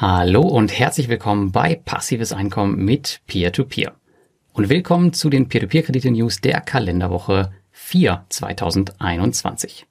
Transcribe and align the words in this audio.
Hallo 0.00 0.42
und 0.42 0.78
herzlich 0.78 1.08
willkommen 1.08 1.50
bei 1.50 1.74
Passives 1.74 2.32
Einkommen 2.32 2.84
mit 2.84 3.20
Peer-to-Peer. 3.26 3.88
-Peer. 3.88 3.94
Und 4.52 4.68
willkommen 4.68 5.12
zu 5.12 5.28
den 5.28 5.48
Peer-to-Peer-Kredite-News 5.48 6.40
der 6.40 6.60
Kalenderwoche 6.60 7.50
4 7.72 8.24
2021. 8.28 9.86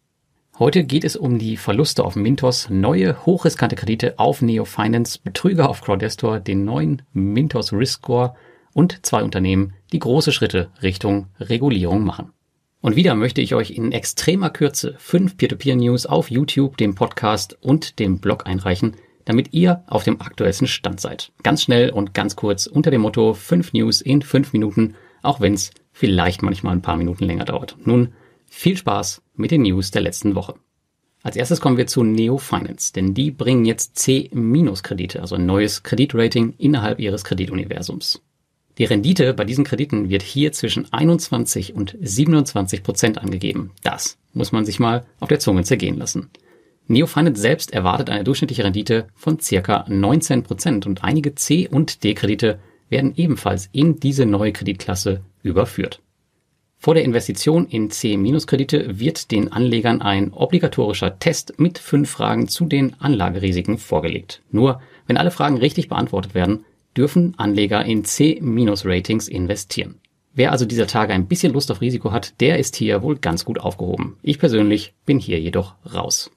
Heute 0.60 0.86
geht 0.86 1.04
es 1.04 1.18
um 1.18 1.38
die 1.40 1.58
Verluste 1.58 2.06
auf 2.06 2.16
Mintos, 2.16 2.70
neue 2.70 3.26
hochriskante 3.26 3.76
Kredite 3.76 4.18
auf 4.18 4.42
Neo 4.42 4.64
Finance, 4.64 5.20
Betrüger 5.22 5.68
auf 5.68 5.82
Crowdestor, 5.82 6.39
den 6.39 6.64
neuen 6.64 7.02
Mintos 7.12 7.74
Risk 7.74 8.04
Score 8.04 8.34
und 8.74 9.05
zwei 9.05 9.24
Unternehmen, 9.24 9.74
die 9.92 10.00
große 10.00 10.32
Schritte 10.32 10.71
Richtung 10.82 11.28
Regulierung 11.38 12.05
machen. 12.05 12.32
Und 12.80 12.96
wieder 12.96 13.14
möchte 13.14 13.42
ich 13.42 13.54
euch 13.55 13.71
in 13.71 13.92
extremer 13.92 14.52
Kürze 14.52 14.96
fünf 15.00 15.36
Peer-to-Peer-News 15.36 16.05
auf 16.05 16.32
YouTube, 16.32 16.78
dem 16.78 16.96
Podcast 16.96 17.58
und 17.60 18.00
dem 18.00 18.20
Blog 18.20 18.48
einreichen, 18.48 18.96
damit 19.28 19.54
ihr 19.54 19.84
auf 19.88 20.05
dem 20.05 20.21
aktuellsten 20.21 20.68
Stand 20.68 21.02
seid. 21.02 21.34
Ganz 21.44 21.62
schnell 21.62 21.90
und 21.90 22.13
ganz 22.13 22.38
kurz 22.38 22.66
unter 22.66 22.91
dem 22.91 23.02
Motto 23.02 23.34
5 23.34 23.73
News 23.73 24.00
in 24.00 24.22
5 24.22 24.53
Minuten, 24.53 24.95
auch 25.22 25.41
wenn 25.41 25.53
es 25.53 25.72
vielleicht 25.91 26.44
manchmal 26.44 26.73
ein 26.73 26.81
paar 26.81 26.95
Minuten 26.95 27.26
länger 27.26 27.44
dauert. 27.44 27.76
Nun, 27.84 28.13
viel 28.45 28.77
Spaß 28.77 29.22
mit 29.36 29.52
den 29.52 29.63
News 29.63 29.91
der 29.91 30.02
letzten 30.02 30.34
Woche. 30.34 30.55
Als 31.23 31.36
erstes 31.36 31.59
kommen 31.59 31.76
wir 31.76 31.88
zu 31.88 32.03
Neo 32.03 32.38
Finance, 32.38 32.94
denn 32.94 33.13
die 33.13 33.31
bringen 33.31 33.66
jetzt 33.66 33.98
C-Kredite, 33.98 35.20
also 35.20 35.36
ein 35.36 35.45
neues 35.45 35.84
Kreditrating 35.84 36.53
innerhalb 36.58 37.02
ihres 37.02 37.25
Kredituniversums. 37.25 38.22
Die 38.78 38.86
Rendite 38.86 39.34
bei 39.34 39.44
diesen 39.44 39.66
Krediten 39.66 40.09
wird 40.09 40.22
hier 40.22 40.53
zwischen 40.53 40.94
21 40.94 41.75
und 41.75 41.98
27 42.00 42.81
Prozent 42.81 43.17
angegeben. 43.17 43.72
Das 43.84 44.17
muss 44.31 44.53
man 44.53 44.64
sich 44.64 44.80
mal 44.80 45.05
auf 45.20 45.28
der 45.28 45.39
Zunge 45.39 45.64
zergehen 45.64 45.98
lassen. 45.98 46.30
Neofinance 46.88 47.41
selbst 47.41 47.73
erwartet 47.73 48.09
eine 48.09 48.23
durchschnittliche 48.23 48.64
Rendite 48.64 49.08
von 49.14 49.40
circa 49.40 49.86
19 49.88 50.44
Prozent 50.44 50.86
und 50.86 51.04
einige 51.04 51.36
C- 51.36 51.68
und 51.68 52.04
D-Kredite 52.04 52.59
werden 52.90 53.14
ebenfalls 53.16 53.70
in 53.72 54.00
diese 54.00 54.25
neue 54.25 54.53
Kreditklasse 54.53 55.22
überführt. 55.44 56.02
Vor 56.80 56.94
der 56.94 57.03
Investition 57.03 57.66
in 57.66 57.89
C-Kredite 57.89 59.00
wird 59.00 59.31
den 59.31 59.52
Anlegern 59.52 60.02
ein 60.02 60.31
obligatorischer 60.31 61.17
Test 61.20 61.59
mit 61.59 61.80
fünf 61.80 62.09
Fragen 62.09 62.48
zu 62.48 62.66
den 62.66 62.95
Anlagerisiken 63.02 63.78
vorgelegt. 63.78 64.42
Nur 64.52 64.80
wenn 65.08 65.17
alle 65.17 65.31
Fragen 65.31 65.58
richtig 65.58 65.89
beantwortet 65.89 66.36
werden, 66.36 66.66
dürfen 66.95 67.33
Anleger 67.38 67.83
in 67.83 68.06
C-Ratings 68.06 69.28
investieren. 69.28 70.00
Wer 70.33 70.52
also 70.52 70.66
dieser 70.66 70.86
Tage 70.86 71.14
ein 71.14 71.28
bisschen 71.28 71.52
Lust 71.52 71.72
auf 71.72 71.81
Risiko 71.81 72.11
hat, 72.11 72.39
der 72.42 72.59
ist 72.59 72.76
hier 72.76 73.02
wohl 73.02 73.17
ganz 73.17 73.44
gut 73.44 73.59
aufgehoben. 73.59 74.17
Ich 74.22 74.38
persönlich 74.38 74.94
bin 75.06 75.20
hier 75.20 75.39
jedoch 75.39 75.73
raus. 75.92 76.30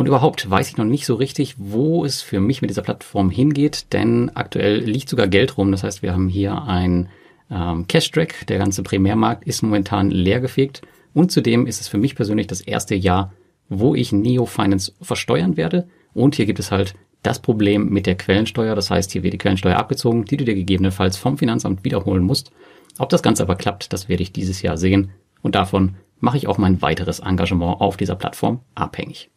Und 0.00 0.06
überhaupt 0.06 0.48
weiß 0.48 0.70
ich 0.70 0.78
noch 0.78 0.86
nicht 0.86 1.04
so 1.04 1.14
richtig, 1.14 1.56
wo 1.58 2.06
es 2.06 2.22
für 2.22 2.40
mich 2.40 2.62
mit 2.62 2.70
dieser 2.70 2.80
Plattform 2.80 3.28
hingeht, 3.28 3.92
denn 3.92 4.30
aktuell 4.34 4.78
liegt 4.78 5.10
sogar 5.10 5.28
Geld 5.28 5.58
rum. 5.58 5.72
Das 5.72 5.82
heißt, 5.82 6.00
wir 6.00 6.14
haben 6.14 6.30
hier 6.30 6.62
ein 6.62 7.10
ähm, 7.50 7.86
Cash-Track. 7.86 8.46
Der 8.46 8.56
ganze 8.56 8.82
Primärmarkt 8.82 9.44
ist 9.44 9.60
momentan 9.60 10.10
leergefegt. 10.10 10.80
Und 11.12 11.30
zudem 11.30 11.66
ist 11.66 11.82
es 11.82 11.88
für 11.88 11.98
mich 11.98 12.16
persönlich 12.16 12.46
das 12.46 12.62
erste 12.62 12.94
Jahr, 12.94 13.34
wo 13.68 13.94
ich 13.94 14.10
Neo 14.10 14.46
Finance 14.46 14.94
versteuern 15.02 15.58
werde. 15.58 15.86
Und 16.14 16.34
hier 16.34 16.46
gibt 16.46 16.60
es 16.60 16.70
halt 16.70 16.94
das 17.22 17.38
Problem 17.38 17.90
mit 17.90 18.06
der 18.06 18.16
Quellensteuer. 18.16 18.74
Das 18.74 18.90
heißt, 18.90 19.12
hier 19.12 19.22
wird 19.22 19.34
die 19.34 19.38
Quellensteuer 19.38 19.76
abgezogen, 19.76 20.24
die 20.24 20.38
du 20.38 20.46
dir 20.46 20.54
gegebenenfalls 20.54 21.18
vom 21.18 21.36
Finanzamt 21.36 21.84
wiederholen 21.84 22.22
musst. 22.22 22.52
Ob 22.98 23.10
das 23.10 23.22
Ganze 23.22 23.42
aber 23.42 23.56
klappt, 23.56 23.92
das 23.92 24.08
werde 24.08 24.22
ich 24.22 24.32
dieses 24.32 24.62
Jahr 24.62 24.78
sehen. 24.78 25.10
Und 25.42 25.56
davon 25.56 25.96
mache 26.20 26.38
ich 26.38 26.48
auch 26.48 26.56
mein 26.56 26.80
weiteres 26.80 27.18
Engagement 27.18 27.82
auf 27.82 27.98
dieser 27.98 28.14
Plattform 28.14 28.60
abhängig. 28.74 29.28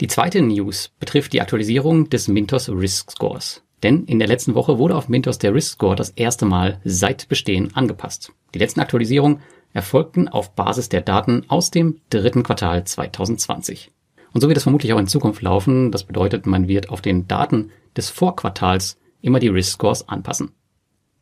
Die 0.00 0.08
zweite 0.08 0.42
News 0.42 0.90
betrifft 0.98 1.32
die 1.32 1.40
Aktualisierung 1.40 2.10
des 2.10 2.28
Mintos 2.28 2.68
Risk 2.68 3.12
Scores. 3.12 3.62
Denn 3.82 4.04
in 4.04 4.18
der 4.18 4.28
letzten 4.28 4.54
Woche 4.54 4.78
wurde 4.78 4.96
auf 4.96 5.08
Mintos 5.08 5.38
der 5.38 5.54
Risk 5.54 5.74
Score 5.74 5.96
das 5.96 6.10
erste 6.10 6.44
Mal 6.44 6.80
seit 6.84 7.28
Bestehen 7.28 7.74
angepasst. 7.74 8.32
Die 8.54 8.58
letzten 8.58 8.80
Aktualisierungen 8.80 9.40
erfolgten 9.72 10.28
auf 10.28 10.54
Basis 10.54 10.88
der 10.88 11.00
Daten 11.00 11.44
aus 11.48 11.70
dem 11.70 12.00
dritten 12.10 12.42
Quartal 12.42 12.84
2020. 12.84 13.90
Und 14.32 14.40
so 14.40 14.48
wird 14.48 14.56
es 14.56 14.62
vermutlich 14.62 14.92
auch 14.92 14.98
in 14.98 15.08
Zukunft 15.08 15.42
laufen. 15.42 15.90
Das 15.90 16.04
bedeutet, 16.04 16.46
man 16.46 16.68
wird 16.68 16.90
auf 16.90 17.00
den 17.00 17.28
Daten 17.28 17.70
des 17.96 18.10
Vorquartals 18.10 18.98
immer 19.20 19.40
die 19.40 19.48
Risk 19.48 19.72
Scores 19.72 20.08
anpassen. 20.08 20.52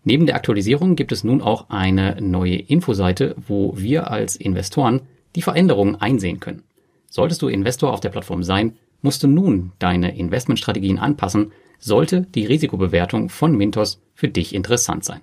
Neben 0.04 0.26
der 0.26 0.36
Aktualisierung 0.36 0.96
gibt 0.96 1.12
es 1.12 1.24
nun 1.24 1.42
auch 1.42 1.68
eine 1.68 2.20
neue 2.20 2.56
Infoseite, 2.56 3.36
wo 3.46 3.74
wir 3.76 4.10
als 4.10 4.36
Investoren 4.36 5.02
die 5.36 5.42
Veränderungen 5.42 5.96
einsehen 5.96 6.40
können. 6.40 6.62
Solltest 7.10 7.42
du 7.42 7.48
Investor 7.48 7.92
auf 7.92 8.00
der 8.00 8.08
Plattform 8.08 8.42
sein, 8.42 8.76
musst 9.02 9.22
du 9.22 9.28
nun 9.28 9.72
deine 9.78 10.16
Investmentstrategien 10.16 10.98
anpassen, 10.98 11.52
sollte 11.78 12.22
die 12.34 12.46
Risikobewertung 12.46 13.28
von 13.28 13.56
Mintos 13.56 14.00
für 14.14 14.28
dich 14.28 14.54
interessant 14.54 15.04
sein. 15.04 15.20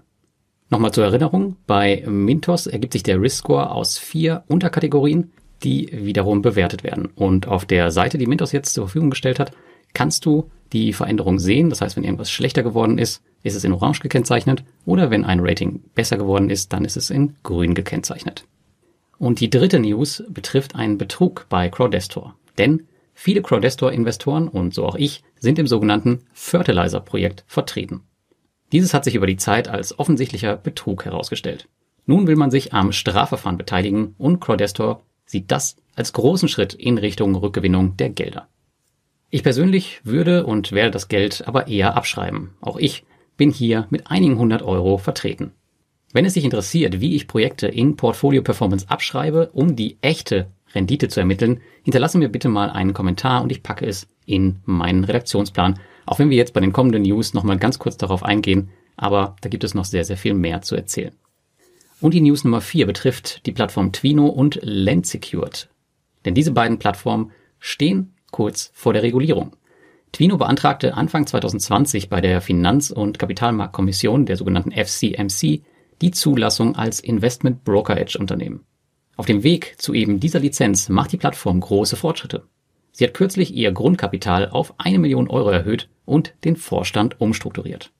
Nochmal 0.69 0.91
zur 0.91 1.05
Erinnerung, 1.05 1.55
bei 1.65 2.03
Mintos 2.05 2.67
ergibt 2.67 2.93
sich 2.93 3.03
der 3.03 3.21
Risk 3.21 3.37
Score 3.37 3.71
aus 3.71 3.97
vier 3.97 4.43
Unterkategorien, 4.47 5.31
die 5.63 5.89
wiederum 5.93 6.41
bewertet 6.41 6.83
werden. 6.83 7.07
Und 7.15 7.47
auf 7.47 7.65
der 7.65 7.89
Seite, 7.91 8.17
die 8.17 8.27
Mintos 8.27 8.51
jetzt 8.51 8.73
zur 8.73 8.87
Verfügung 8.87 9.09
gestellt 9.09 9.39
hat, 9.39 9.53
kannst 9.93 10.25
du 10.25 10.51
die 10.73 10.91
Veränderung 10.91 11.39
sehen. 11.39 11.69
Das 11.69 11.79
heißt, 11.79 11.95
wenn 11.95 12.03
irgendwas 12.03 12.29
schlechter 12.29 12.63
geworden 12.63 12.97
ist, 12.97 13.23
ist 13.43 13.55
es 13.55 13.63
in 13.63 13.71
Orange 13.71 14.01
gekennzeichnet. 14.01 14.63
Oder 14.85 15.09
wenn 15.09 15.23
ein 15.23 15.39
Rating 15.39 15.81
besser 15.95 16.17
geworden 16.17 16.49
ist, 16.49 16.73
dann 16.73 16.83
ist 16.83 16.97
es 16.97 17.09
in 17.09 17.35
Grün 17.43 17.73
gekennzeichnet. 17.73 18.45
Und 19.19 19.39
die 19.39 19.49
dritte 19.49 19.79
News 19.79 20.23
betrifft 20.29 20.75
einen 20.75 20.97
Betrug 20.97 21.47
bei 21.49 21.69
Crowdestor. 21.69 22.35
Denn 22.57 22.87
viele 23.13 23.41
Crowdestor-Investoren 23.41 24.47
und 24.47 24.73
so 24.73 24.85
auch 24.85 24.95
ich 24.95 25.23
sind 25.39 25.59
im 25.59 25.67
sogenannten 25.67 26.21
Fertilizer-Projekt 26.33 27.43
vertreten. 27.47 28.01
Dieses 28.71 28.93
hat 28.93 29.05
sich 29.05 29.15
über 29.15 29.27
die 29.27 29.37
Zeit 29.37 29.67
als 29.67 29.97
offensichtlicher 29.97 30.57
Betrug 30.57 31.05
herausgestellt. 31.05 31.67
Nun 32.05 32.27
will 32.27 32.35
man 32.35 32.51
sich 32.51 32.73
am 32.73 32.91
Strafverfahren 32.91 33.57
beteiligen 33.57 34.15
und 34.17 34.39
Crowdestor 34.39 35.01
sieht 35.25 35.51
das 35.51 35.77
als 35.95 36.13
großen 36.13 36.47
Schritt 36.47 36.73
in 36.73 36.97
Richtung 36.97 37.35
Rückgewinnung 37.35 37.97
der 37.97 38.09
Gelder. 38.09 38.47
Ich 39.29 39.43
persönlich 39.43 39.99
würde 40.03 40.45
und 40.45 40.71
werde 40.71 40.91
das 40.91 41.09
Geld 41.09 41.45
aber 41.47 41.67
eher 41.67 41.97
abschreiben. 41.97 42.51
Auch 42.61 42.77
ich 42.77 43.03
bin 43.35 43.51
hier 43.51 43.87
mit 43.89 44.09
einigen 44.09 44.37
hundert 44.37 44.61
Euro 44.61 44.97
vertreten. 44.97 45.51
Wenn 46.13 46.25
es 46.25 46.33
dich 46.33 46.45
interessiert, 46.45 47.01
wie 47.01 47.15
ich 47.15 47.27
Projekte 47.27 47.67
in 47.67 47.97
Portfolio 47.97 48.41
Performance 48.41 48.89
abschreibe, 48.89 49.49
um 49.53 49.75
die 49.75 49.97
echte 50.01 50.47
Rendite 50.73 51.09
zu 51.09 51.19
ermitteln, 51.19 51.61
hinterlasse 51.83 52.17
mir 52.17 52.29
bitte 52.29 52.49
mal 52.49 52.69
einen 52.69 52.93
Kommentar 52.93 53.41
und 53.41 53.51
ich 53.51 53.63
packe 53.63 53.85
es 53.85 54.07
in 54.25 54.57
meinen 54.65 55.03
Redaktionsplan. 55.03 55.79
Auch 56.05 56.19
wenn 56.19 56.29
wir 56.29 56.37
jetzt 56.37 56.53
bei 56.53 56.61
den 56.61 56.73
kommenden 56.73 57.03
News 57.03 57.33
nochmal 57.33 57.57
ganz 57.57 57.79
kurz 57.79 57.97
darauf 57.97 58.23
eingehen, 58.23 58.69
aber 58.95 59.35
da 59.41 59.49
gibt 59.49 59.63
es 59.63 59.73
noch 59.73 59.85
sehr, 59.85 60.05
sehr 60.05 60.17
viel 60.17 60.33
mehr 60.33 60.61
zu 60.61 60.75
erzählen. 60.75 61.13
Und 61.99 62.13
die 62.13 62.21
News 62.21 62.43
Nummer 62.43 62.61
4 62.61 62.85
betrifft 62.85 63.45
die 63.45 63.51
Plattform 63.51 63.91
Twino 63.91 64.27
und 64.27 64.59
Lendsecured. 64.61 65.67
Denn 66.25 66.35
diese 66.35 66.51
beiden 66.51 66.79
Plattformen 66.79 67.31
stehen 67.59 68.13
kurz 68.31 68.71
vor 68.73 68.93
der 68.93 69.03
Regulierung. 69.03 69.55
Twino 70.11 70.37
beantragte 70.37 70.93
Anfang 70.93 71.27
2020 71.27 72.09
bei 72.09 72.21
der 72.21 72.39
Finanz- 72.39 72.91
und 72.91 73.19
Kapitalmarktkommission, 73.19 74.25
der 74.25 74.37
sogenannten 74.37 74.71
FCMC, 74.71 75.63
die 76.01 76.11
Zulassung 76.11 76.75
als 76.75 76.99
Investment 76.99 77.63
Brokerage 77.63 78.17
Unternehmen. 78.17 78.65
Auf 79.15 79.25
dem 79.25 79.43
Weg 79.43 79.75
zu 79.77 79.93
eben 79.93 80.19
dieser 80.19 80.39
Lizenz 80.39 80.89
macht 80.89 81.11
die 81.11 81.17
Plattform 81.17 81.59
große 81.59 81.95
Fortschritte. 81.95 82.43
Sie 82.91 83.03
hat 83.03 83.13
kürzlich 83.13 83.53
ihr 83.53 83.71
Grundkapital 83.71 84.49
auf 84.49 84.73
eine 84.77 84.99
Million 84.99 85.29
Euro 85.29 85.49
erhöht 85.49 85.89
und 86.05 86.33
den 86.43 86.55
Vorstand 86.55 87.19
umstrukturiert. 87.19 87.91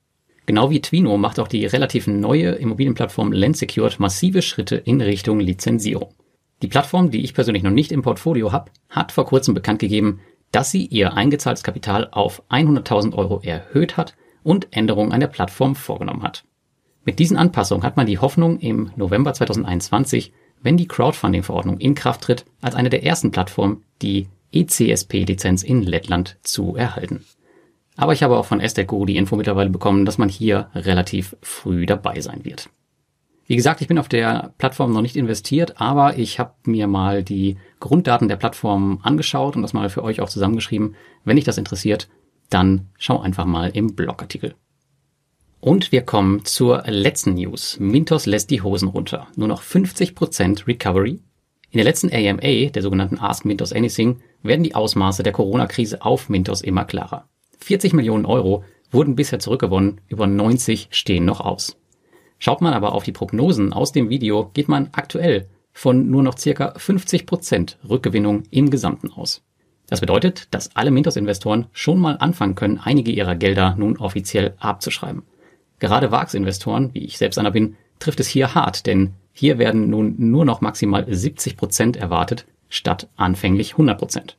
Genau 0.46 0.70
wie 0.70 0.82
Twino 0.82 1.18
macht 1.18 1.40
auch 1.40 1.48
die 1.48 1.66
relativ 1.66 2.08
neue 2.08 2.52
Immobilienplattform 2.52 3.32
Landsecured 3.32 4.00
massive 4.00 4.42
Schritte 4.42 4.76
in 4.78 5.02
Richtung 5.02 5.40
Lizenzierung. 5.40 6.14
Die 6.62 6.68
Plattform, 6.68 7.12
die 7.12 7.24
ich 7.24 7.34
persönlich 7.34 7.64
noch 7.64 7.72
nicht 7.72 7.92
im 7.92 8.02
Portfolio 8.02 8.52
habe, 8.52 8.72
hat 8.90 9.12
vor 9.12 9.26
kurzem 9.26 9.54
bekannt 9.54 9.80
gegeben, 9.80 10.22
dass 10.52 10.72
sie 10.72 10.86
ihr 10.86 11.14
eingezahltes 11.14 11.64
Kapital 11.64 12.08
auf 12.12 12.42
100.000 12.50 13.14
Euro 13.14 13.42
erhöht 13.44 13.98
hat 13.98 14.16
und 14.44 14.68
Änderungen 14.72 15.12
an 15.12 15.20
der 15.20 15.28
Plattform 15.28 15.76
vorgenommen 15.76 16.24
hat. 16.24 16.46
Mit 17.08 17.20
diesen 17.20 17.38
Anpassungen 17.38 17.86
hat 17.86 17.96
man 17.96 18.06
die 18.06 18.20
Hoffnung 18.20 18.60
im 18.60 18.92
November 18.98 19.34
2021, 19.34 20.34
wenn 20.62 20.76
die 20.76 20.90
Crowdfunding-Verordnung 20.90 21.78
in 21.78 21.96
Kraft 21.96 22.20
tritt, 22.20 22.44
als 22.62 22.76
eine 22.76 22.90
der 22.90 23.06
ersten 23.06 23.32
Plattformen 23.32 23.86
die 24.02 24.28
ECSP-Lizenz 24.52 25.64
in 25.64 25.84
Lettland 25.84 26.38
zu 26.42 26.76
erhalten. 26.76 27.24
Aber 27.96 28.12
ich 28.12 28.24
habe 28.24 28.36
auch 28.36 28.46
von 28.46 28.60
Esteco 28.60 29.06
die 29.06 29.16
Info 29.16 29.38
mittlerweile 29.38 29.70
bekommen, 29.70 30.04
dass 30.04 30.18
man 30.18 30.28
hier 30.28 30.70
relativ 30.76 31.38
früh 31.42 31.86
dabei 31.86 32.20
sein 32.20 32.44
wird. 32.44 32.70
Wie 33.46 33.56
gesagt, 33.56 33.80
ich 33.80 33.88
bin 33.88 34.00
auf 34.00 34.10
der 34.10 34.54
Plattform 34.58 34.92
noch 34.92 35.02
nicht 35.02 35.16
investiert, 35.16 35.80
aber 35.80 36.18
ich 36.18 36.40
habe 36.40 36.56
mir 36.66 36.88
mal 36.88 37.24
die 37.24 37.58
Grunddaten 37.80 38.28
der 38.28 38.36
Plattform 38.36 39.00
angeschaut 39.02 39.56
und 39.56 39.62
das 39.62 39.72
mal 39.72 39.90
für 39.90 40.04
euch 40.04 40.20
auch 40.20 40.28
zusammengeschrieben. 40.28 40.96
Wenn 41.24 41.38
dich 41.38 41.46
das 41.46 41.58
interessiert, 41.58 42.10
dann 42.50 42.90
schau 42.98 43.22
einfach 43.22 43.46
mal 43.46 43.70
im 43.70 43.96
Blogartikel. 43.96 44.56
Und 45.60 45.92
wir 45.92 46.04
kommen 46.04 46.46
zur 46.46 46.84
letzten 46.86 47.34
News. 47.34 47.80
Mintos 47.80 48.28
lässt 48.28 48.52
die 48.52 48.62
Hosen 48.62 48.90
runter. 48.90 49.28
Nur 49.36 49.48
noch 49.48 49.64
50% 49.64 50.68
Recovery. 50.68 51.20
In 51.72 51.78
der 51.78 51.84
letzten 51.84 52.12
AMA, 52.14 52.70
der 52.70 52.82
sogenannten 52.82 53.18
Ask 53.20 53.44
Mintos 53.44 53.74
Anything, 53.74 54.22
werden 54.44 54.64
die 54.64 54.76
Ausmaße 54.76 55.24
der 55.24 55.34
Corona-Krise 55.34 56.04
auf 56.04 56.30
Mintos 56.30 56.62
immer 56.62 56.86
klarer. 56.86 57.28
40 57.60 57.94
Millionen 57.94 58.26
Euro 58.26 58.64
wurden 58.92 59.16
bisher 59.16 59.40
zurückgewonnen, 59.40 60.00
über 60.08 60.28
90 60.28 60.90
stehen 60.92 61.26
noch 61.26 61.42
aus. 61.42 61.76
Schaut 62.40 62.62
man 62.62 62.74
aber 62.74 62.94
auf 62.94 63.04
die 63.04 63.12
Prognosen 63.12 63.74
aus 63.74 63.92
dem 63.92 64.10
Video, 64.10 64.52
geht 64.54 64.70
man 64.70 64.90
aktuell 64.92 65.48
von 65.74 66.10
nur 66.10 66.24
noch 66.24 66.38
circa 66.38 66.74
50 66.78 67.26
Prozent 67.26 67.80
Rückgewinnung 67.88 68.44
im 68.52 68.70
Gesamten 68.70 69.12
aus. 69.12 69.44
Das 69.90 70.02
bedeutet, 70.02 70.48
dass 70.52 70.76
alle 70.76 70.92
Mintos-Investoren 70.92 71.66
schon 71.72 72.00
mal 72.00 72.18
anfangen 72.18 72.56
können, 72.56 72.80
einige 72.80 73.12
ihrer 73.12 73.36
Gelder 73.36 73.76
nun 73.78 73.98
offiziell 73.98 74.54
abzuschreiben. 74.60 75.24
Gerade 75.80 76.12
VAX-Investoren, 76.12 76.94
wie 76.94 77.06
ich 77.06 77.18
selbst 77.18 77.38
einer 77.38 77.52
bin, 77.52 77.76
trifft 78.00 78.20
es 78.20 78.28
hier 78.28 78.56
hart, 78.56 78.86
denn 78.86 79.14
hier 79.32 79.58
werden 79.58 79.90
nun 79.90 80.16
nur 80.18 80.46
noch 80.46 80.62
maximal 80.62 81.06
70 81.08 81.58
Prozent 81.58 81.98
erwartet, 81.98 82.46
statt 82.70 83.08
anfänglich 83.16 83.74
100%. 83.74 83.96
Prozent. 83.96 84.38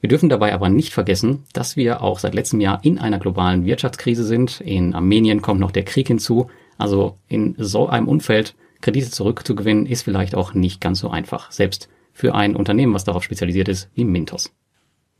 Wir 0.00 0.08
dürfen 0.08 0.28
dabei 0.28 0.52
aber 0.52 0.68
nicht 0.68 0.92
vergessen, 0.92 1.44
dass 1.52 1.76
wir 1.76 2.02
auch 2.02 2.18
seit 2.18 2.34
letztem 2.34 2.60
Jahr 2.60 2.80
in 2.82 2.98
einer 2.98 3.20
globalen 3.20 3.64
Wirtschaftskrise 3.64 4.24
sind. 4.24 4.60
In 4.60 4.94
Armenien 4.94 5.42
kommt 5.42 5.60
noch 5.60 5.70
der 5.70 5.84
Krieg 5.84 6.08
hinzu. 6.08 6.48
Also 6.76 7.18
in 7.28 7.54
so 7.56 7.88
einem 7.88 8.08
Umfeld 8.08 8.56
Kredite 8.80 9.10
zurückzugewinnen 9.10 9.86
ist 9.86 10.02
vielleicht 10.02 10.34
auch 10.34 10.54
nicht 10.54 10.80
ganz 10.80 10.98
so 10.98 11.08
einfach, 11.08 11.52
selbst 11.52 11.88
für 12.12 12.34
ein 12.34 12.56
Unternehmen, 12.56 12.94
was 12.94 13.04
darauf 13.04 13.22
spezialisiert 13.22 13.68
ist, 13.68 13.90
wie 13.94 14.04
Mintos. 14.04 14.52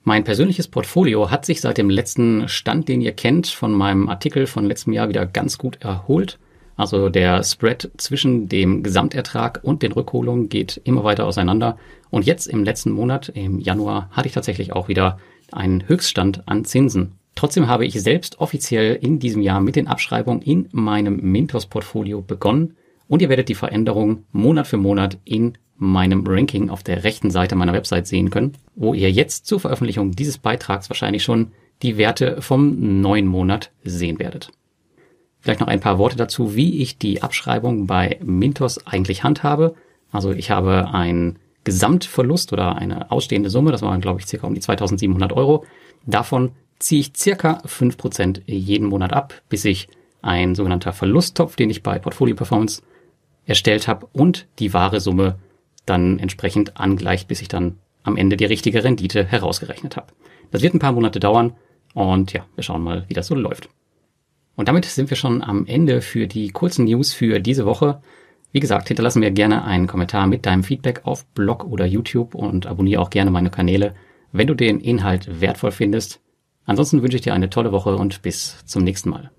Mein 0.04 0.24
persönliches 0.24 0.66
Portfolio 0.66 1.30
hat 1.30 1.46
sich 1.46 1.60
seit 1.60 1.78
dem 1.78 1.88
letzten 1.88 2.48
Stand, 2.48 2.88
den 2.88 3.00
ihr 3.00 3.12
kennt, 3.12 3.46
von 3.46 3.72
meinem 3.72 4.08
Artikel 4.08 4.48
von 4.48 4.64
letztem 4.64 4.92
Jahr 4.92 5.08
wieder 5.08 5.26
ganz 5.26 5.58
gut 5.58 5.78
erholt. 5.80 6.40
Also 6.76 7.08
der 7.08 7.44
Spread 7.44 7.90
zwischen 7.98 8.48
dem 8.48 8.82
Gesamtertrag 8.82 9.60
und 9.62 9.82
den 9.82 9.92
Rückholungen 9.92 10.48
geht 10.48 10.80
immer 10.82 11.04
weiter 11.04 11.24
auseinander. 11.24 11.78
Und 12.10 12.26
jetzt 12.26 12.48
im 12.48 12.64
letzten 12.64 12.90
Monat, 12.90 13.28
im 13.28 13.60
Januar, 13.60 14.08
hatte 14.10 14.26
ich 14.26 14.34
tatsächlich 14.34 14.72
auch 14.72 14.88
wieder 14.88 15.18
einen 15.52 15.86
Höchststand 15.86 16.48
an 16.48 16.64
Zinsen. 16.64 17.12
Trotzdem 17.36 17.68
habe 17.68 17.86
ich 17.86 18.00
selbst 18.00 18.40
offiziell 18.40 18.96
in 18.96 19.20
diesem 19.20 19.40
Jahr 19.40 19.60
mit 19.60 19.76
den 19.76 19.86
Abschreibungen 19.86 20.42
in 20.42 20.68
meinem 20.72 21.20
Mintos-Portfolio 21.20 22.22
begonnen 22.22 22.76
und 23.08 23.22
ihr 23.22 23.28
werdet 23.28 23.48
die 23.48 23.54
Veränderung 23.54 24.24
Monat 24.32 24.66
für 24.66 24.76
Monat 24.78 25.18
in 25.24 25.56
meinem 25.76 26.24
Ranking 26.26 26.70
auf 26.70 26.82
der 26.82 27.04
rechten 27.04 27.30
Seite 27.30 27.56
meiner 27.56 27.72
Website 27.72 28.06
sehen 28.06 28.30
können, 28.30 28.52
wo 28.74 28.94
ihr 28.94 29.10
jetzt 29.10 29.46
zur 29.46 29.60
Veröffentlichung 29.60 30.12
dieses 30.12 30.38
Beitrags 30.38 30.90
wahrscheinlich 30.90 31.24
schon 31.24 31.52
die 31.82 31.96
Werte 31.96 32.40
vom 32.40 33.00
neuen 33.00 33.26
Monat 33.26 33.70
sehen 33.82 34.18
werdet. 34.18 34.50
Vielleicht 35.40 35.60
noch 35.60 35.68
ein 35.68 35.80
paar 35.80 35.98
Worte 35.98 36.16
dazu, 36.16 36.54
wie 36.54 36.82
ich 36.82 36.98
die 36.98 37.22
Abschreibung 37.22 37.88
bei 37.88 38.18
Mintos 38.22 38.86
eigentlich 38.86 39.24
handhabe. 39.24 39.74
Also 40.12 40.30
ich 40.30 40.52
habe 40.52 40.94
einen 40.94 41.38
Gesamtverlust 41.64 42.52
oder 42.52 42.76
eine 42.76 43.10
ausstehende 43.10 43.50
Summe, 43.50 43.72
das 43.72 43.82
waren 43.82 44.00
glaube 44.00 44.20
ich 44.20 44.26
circa 44.26 44.46
um 44.46 44.54
die 44.54 44.60
2700 44.60 45.32
Euro. 45.32 45.64
Davon 46.06 46.52
ziehe 46.78 47.00
ich 47.00 47.12
circa 47.16 47.60
5% 47.66 48.42
jeden 48.46 48.86
Monat 48.86 49.12
ab, 49.12 49.42
bis 49.48 49.64
ich 49.64 49.88
ein 50.20 50.54
sogenannter 50.54 50.92
Verlusttopf, 50.92 51.56
den 51.56 51.70
ich 51.70 51.82
bei 51.82 51.98
Portfolio 51.98 52.36
Performance 52.36 52.82
erstellt 53.44 53.88
habe 53.88 54.06
und 54.12 54.46
die 54.60 54.72
wahre 54.72 55.00
Summe 55.00 55.38
dann 55.86 56.18
entsprechend 56.18 56.76
angleicht, 56.78 57.28
bis 57.28 57.42
ich 57.42 57.48
dann 57.48 57.78
am 58.02 58.16
Ende 58.16 58.36
die 58.36 58.44
richtige 58.44 58.84
Rendite 58.84 59.24
herausgerechnet 59.24 59.96
habe. 59.96 60.12
Das 60.50 60.62
wird 60.62 60.74
ein 60.74 60.78
paar 60.80 60.92
Monate 60.92 61.20
dauern 61.20 61.54
und 61.94 62.32
ja, 62.32 62.46
wir 62.54 62.64
schauen 62.64 62.82
mal, 62.82 63.04
wie 63.08 63.14
das 63.14 63.26
so 63.26 63.34
läuft. 63.34 63.68
Und 64.54 64.68
damit 64.68 64.84
sind 64.84 65.10
wir 65.10 65.16
schon 65.16 65.42
am 65.42 65.66
Ende 65.66 66.02
für 66.02 66.26
die 66.26 66.50
kurzen 66.50 66.84
News 66.84 67.12
für 67.12 67.40
diese 67.40 67.66
Woche. 67.66 68.00
Wie 68.52 68.60
gesagt, 68.60 68.88
hinterlassen 68.88 69.20
mir 69.20 69.30
gerne 69.30 69.64
einen 69.64 69.86
Kommentar 69.86 70.26
mit 70.26 70.44
deinem 70.44 70.62
Feedback 70.62 71.00
auf 71.04 71.24
Blog 71.26 71.64
oder 71.64 71.86
YouTube 71.86 72.34
und 72.34 72.66
abonniere 72.66 73.00
auch 73.00 73.10
gerne 73.10 73.30
meine 73.30 73.50
Kanäle, 73.50 73.94
wenn 74.30 74.46
du 74.46 74.54
den 74.54 74.78
Inhalt 74.78 75.40
wertvoll 75.40 75.72
findest. 75.72 76.20
Ansonsten 76.64 77.02
wünsche 77.02 77.16
ich 77.16 77.22
dir 77.22 77.34
eine 77.34 77.50
tolle 77.50 77.72
Woche 77.72 77.96
und 77.96 78.22
bis 78.22 78.64
zum 78.66 78.84
nächsten 78.84 79.10
Mal. 79.10 79.32